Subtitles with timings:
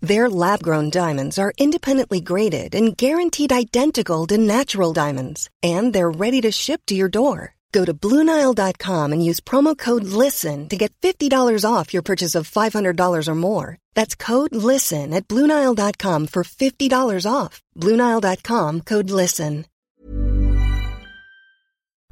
[0.00, 6.40] Their lab-grown diamonds are independently graded and guaranteed identical to natural diamonds, and they're ready
[6.42, 7.54] to ship to your door.
[7.72, 12.50] Go to BlueNile.com and use promo code LISTEN to get $50 off your purchase of
[12.50, 13.76] $500 or more.
[13.94, 17.62] That's code LISTEN at BlueNile.com for $50 off.
[17.76, 19.66] BlueNile.com code LISTEN.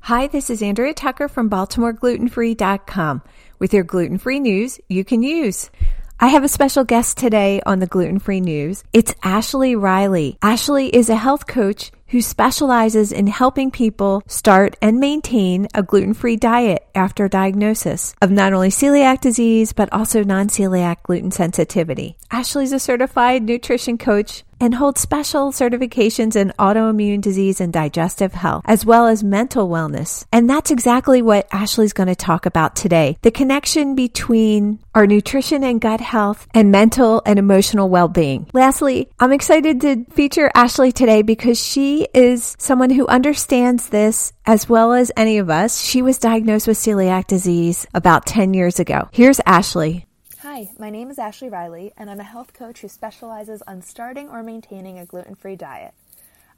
[0.00, 3.22] Hi, this is Andrea Tucker from BaltimoreGlutenFree.com
[3.58, 5.70] with your gluten free news you can use.
[6.20, 8.84] I have a special guest today on the Gluten Free News.
[8.92, 10.38] It's Ashley Riley.
[10.40, 16.14] Ashley is a health coach who specializes in helping people start and maintain a gluten
[16.14, 22.16] free diet after diagnosis of not only celiac disease, but also non celiac gluten sensitivity.
[22.30, 28.62] Ashley's a certified nutrition coach and holds special certifications in autoimmune disease and digestive health,
[28.66, 30.24] as well as mental wellness.
[30.32, 35.64] And that's exactly what Ashley's going to talk about today the connection between our nutrition
[35.64, 38.46] and gut health and mental and emotional well being.
[38.52, 44.68] Lastly, I'm excited to feature Ashley today because she is someone who understands this as
[44.68, 45.80] well as any of us.
[45.80, 49.08] She was diagnosed with celiac disease about 10 years ago.
[49.12, 50.06] Here's Ashley.
[50.46, 54.28] Hi, my name is Ashley Riley, and I'm a health coach who specializes on starting
[54.28, 55.94] or maintaining a gluten free diet.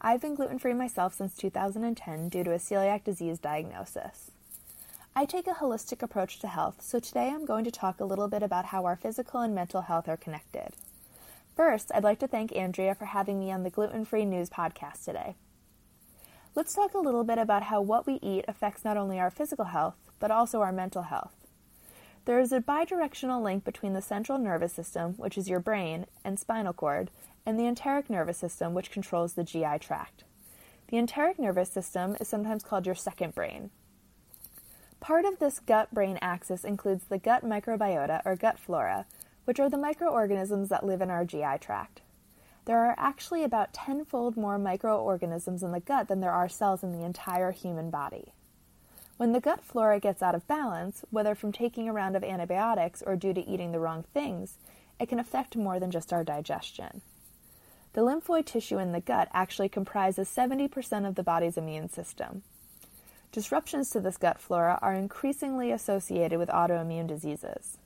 [0.00, 4.32] I've been gluten free myself since 2010 due to a celiac disease diagnosis.
[5.14, 8.26] I take a holistic approach to health, so today I'm going to talk a little
[8.26, 10.70] bit about how our physical and mental health are connected.
[11.54, 15.04] First, I'd like to thank Andrea for having me on the Gluten Free News podcast
[15.04, 15.36] today.
[16.56, 19.66] Let's talk a little bit about how what we eat affects not only our physical
[19.66, 21.45] health, but also our mental health.
[22.26, 26.40] There is a bidirectional link between the central nervous system, which is your brain, and
[26.40, 27.12] spinal cord,
[27.46, 30.24] and the enteric nervous system, which controls the GI tract.
[30.88, 33.70] The enteric nervous system is sometimes called your second brain.
[34.98, 39.06] Part of this gut brain axis includes the gut microbiota or gut flora,
[39.44, 42.00] which are the microorganisms that live in our GI tract.
[42.64, 46.90] There are actually about tenfold more microorganisms in the gut than there are cells in
[46.90, 48.32] the entire human body.
[49.16, 53.02] When the gut flora gets out of balance, whether from taking a round of antibiotics
[53.06, 54.58] or due to eating the wrong things,
[55.00, 57.00] it can affect more than just our digestion.
[57.94, 62.42] The lymphoid tissue in the gut actually comprises 70% of the body's immune system.
[63.32, 67.78] Disruptions to this gut flora are increasingly associated with autoimmune diseases.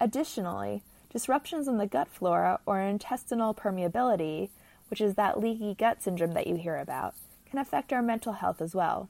[0.00, 0.82] Additionally,
[1.12, 4.50] disruptions in the gut flora or intestinal permeability,
[4.88, 7.14] which is that leaky gut syndrome that you hear about,
[7.44, 9.08] can affect our mental health as well.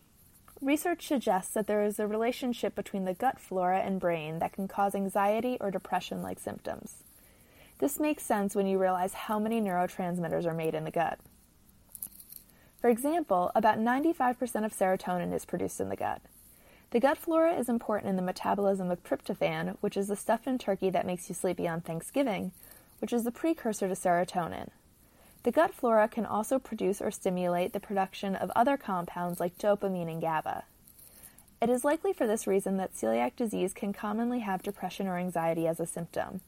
[0.61, 4.69] Research suggests that there is a relationship between the gut flora and brain that can
[4.69, 7.03] cause anxiety or depression like symptoms.
[7.79, 11.19] This makes sense when you realize how many neurotransmitters are made in the gut.
[12.81, 16.23] For example, about 95% of serotonin is produced in the gut.
[16.91, 20.59] The gut flora is important in the metabolism of tryptophan, which is the stuff in
[20.59, 22.53] turkey that makes you sleepy on Thanksgiving,
[23.01, 24.69] which is the precursor to serotonin.
[25.45, 30.11] The gut flora can also produce or stimulate the production of other compounds like dopamine
[30.11, 30.65] and GABA.
[31.61, 35.67] It is likely for this reason that celiac disease can commonly have depression or anxiety
[35.67, 36.41] as a symptom.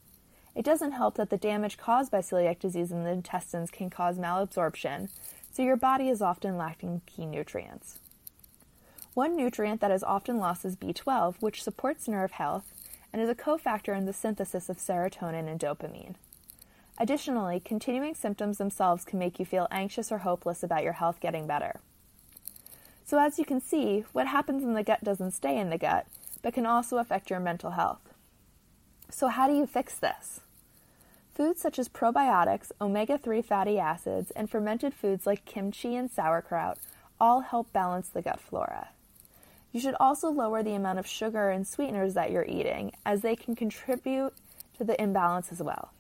[0.54, 4.16] It doesn't help that the damage caused by celiac disease in the intestines can cause
[4.16, 5.10] malabsorption,
[5.52, 7.98] so your body is often lacking key nutrients.
[9.12, 12.72] One nutrient that is often lost is B12, which supports nerve health
[13.12, 16.14] and is a cofactor in the synthesis of serotonin and dopamine.
[16.98, 21.46] Additionally, continuing symptoms themselves can make you feel anxious or hopeless about your health getting
[21.46, 21.80] better.
[23.04, 26.06] So, as you can see, what happens in the gut doesn't stay in the gut,
[26.42, 28.00] but can also affect your mental health.
[29.10, 30.40] So, how do you fix this?
[31.34, 36.78] Foods such as probiotics, omega 3 fatty acids, and fermented foods like kimchi and sauerkraut
[37.20, 38.88] all help balance the gut flora.
[39.70, 43.36] You should also lower the amount of sugar and sweeteners that you're eating, as they
[43.36, 44.32] can contribute
[44.78, 45.90] to the imbalance as well.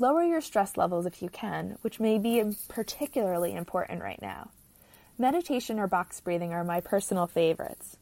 [0.00, 4.48] Lower your stress levels if you can, which may be particularly important right now.
[5.18, 7.98] Meditation or box breathing are my personal favorites.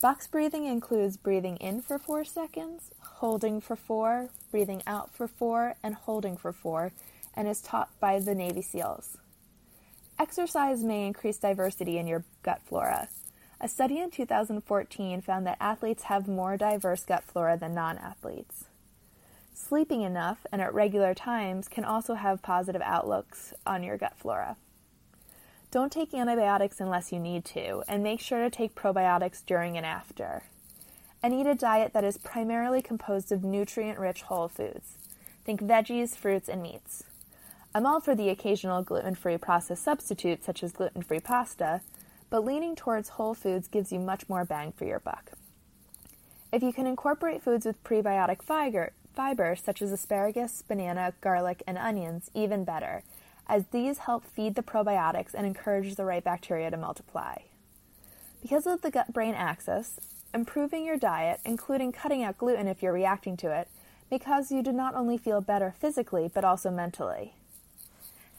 [0.00, 5.74] Box breathing includes breathing in for four seconds, holding for four, breathing out for four,
[5.82, 6.92] and holding for four,
[7.34, 9.18] and is taught by the Navy SEALs.
[10.18, 13.08] Exercise may increase diversity in your gut flora.
[13.60, 18.64] A study in 2014 found that athletes have more diverse gut flora than non athletes.
[19.54, 24.56] Sleeping enough and at regular times can also have positive outlooks on your gut flora.
[25.70, 29.86] Don't take antibiotics unless you need to, and make sure to take probiotics during and
[29.86, 30.42] after
[31.24, 34.98] and eat a diet that is primarily composed of nutrient rich whole foods.
[35.42, 37.04] Think veggies, fruits, and meats.
[37.74, 41.80] I'm all for the occasional gluten free processed substitute, such as gluten free pasta,
[42.28, 45.30] but leaning towards whole foods gives you much more bang for your buck.
[46.52, 51.78] If you can incorporate foods with prebiotic fiber, fiber such as asparagus, banana, garlic, and
[51.78, 53.02] onions, even better,
[53.46, 57.36] as these help feed the probiotics and encourage the right bacteria to multiply.
[58.42, 59.98] Because of the gut brain axis,
[60.34, 63.68] Improving your diet, including cutting out gluten if you're reacting to it,
[64.10, 67.34] may cause you to not only feel better physically, but also mentally.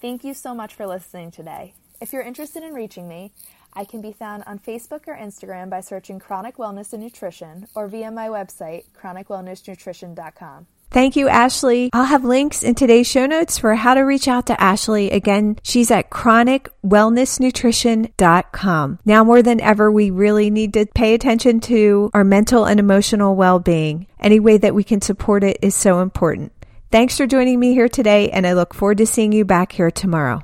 [0.01, 1.73] Thank you so much for listening today.
[2.01, 3.31] If you're interested in reaching me,
[3.75, 7.87] I can be found on Facebook or Instagram by searching Chronic Wellness and Nutrition or
[7.87, 10.67] via my website, chronicwellnessnutrition.com.
[10.91, 11.89] Thank you, Ashley.
[11.91, 15.11] I'll have links in today's show notes for how to reach out to Ashley.
[15.11, 18.99] Again, she's at chronicwellnessnutrition.com.
[19.03, 23.35] Now more than ever, we really need to pay attention to our mental and emotional
[23.35, 24.07] well-being.
[24.21, 26.53] Any way that we can support it is so important.
[26.91, 29.91] Thanks for joining me here today, and I look forward to seeing you back here
[29.91, 30.43] tomorrow.